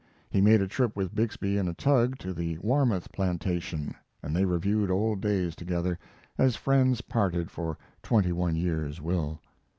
[0.31, 3.93] He made a trip with Bixby in a tug to the Warmouth plantation,
[4.23, 5.99] and they reviewed old days together,
[6.39, 9.39] as friends parted for twenty one years will.